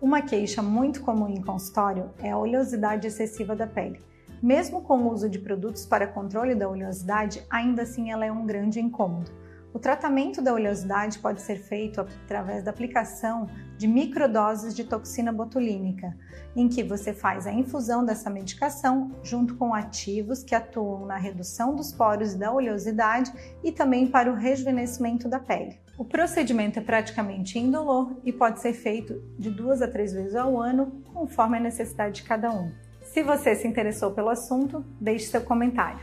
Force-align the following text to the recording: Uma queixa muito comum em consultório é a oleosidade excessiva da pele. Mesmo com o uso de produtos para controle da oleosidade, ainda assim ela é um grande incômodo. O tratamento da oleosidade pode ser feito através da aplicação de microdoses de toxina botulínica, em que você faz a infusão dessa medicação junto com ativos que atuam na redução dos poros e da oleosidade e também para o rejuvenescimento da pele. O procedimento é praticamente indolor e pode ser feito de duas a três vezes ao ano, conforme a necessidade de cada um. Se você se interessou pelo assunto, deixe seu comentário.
Uma 0.00 0.20
queixa 0.20 0.62
muito 0.62 1.00
comum 1.00 1.26
em 1.26 1.40
consultório 1.40 2.10
é 2.18 2.30
a 2.30 2.36
oleosidade 2.36 3.06
excessiva 3.06 3.56
da 3.56 3.66
pele. 3.66 3.98
Mesmo 4.42 4.82
com 4.82 4.98
o 4.98 5.10
uso 5.10 5.26
de 5.26 5.38
produtos 5.38 5.86
para 5.86 6.06
controle 6.06 6.54
da 6.54 6.68
oleosidade, 6.68 7.42
ainda 7.48 7.82
assim 7.82 8.10
ela 8.10 8.26
é 8.26 8.30
um 8.30 8.44
grande 8.44 8.78
incômodo. 8.78 9.30
O 9.76 9.78
tratamento 9.78 10.40
da 10.40 10.54
oleosidade 10.54 11.18
pode 11.18 11.42
ser 11.42 11.56
feito 11.56 12.00
através 12.00 12.64
da 12.64 12.70
aplicação 12.70 13.46
de 13.76 13.86
microdoses 13.86 14.74
de 14.74 14.84
toxina 14.84 15.30
botulínica, 15.30 16.16
em 16.56 16.66
que 16.66 16.82
você 16.82 17.12
faz 17.12 17.46
a 17.46 17.52
infusão 17.52 18.02
dessa 18.02 18.30
medicação 18.30 19.12
junto 19.22 19.54
com 19.54 19.74
ativos 19.74 20.42
que 20.42 20.54
atuam 20.54 21.04
na 21.04 21.18
redução 21.18 21.76
dos 21.76 21.92
poros 21.92 22.32
e 22.32 22.38
da 22.38 22.50
oleosidade 22.50 23.30
e 23.62 23.70
também 23.70 24.06
para 24.06 24.32
o 24.32 24.34
rejuvenescimento 24.34 25.28
da 25.28 25.38
pele. 25.38 25.78
O 25.98 26.06
procedimento 26.06 26.78
é 26.78 26.82
praticamente 26.82 27.58
indolor 27.58 28.16
e 28.24 28.32
pode 28.32 28.62
ser 28.62 28.72
feito 28.72 29.22
de 29.38 29.50
duas 29.50 29.82
a 29.82 29.88
três 29.88 30.10
vezes 30.10 30.34
ao 30.34 30.58
ano, 30.58 31.02
conforme 31.12 31.58
a 31.58 31.60
necessidade 31.60 32.22
de 32.22 32.22
cada 32.22 32.50
um. 32.50 32.72
Se 33.02 33.22
você 33.22 33.54
se 33.54 33.68
interessou 33.68 34.12
pelo 34.12 34.30
assunto, 34.30 34.82
deixe 34.98 35.26
seu 35.26 35.42
comentário. 35.42 36.00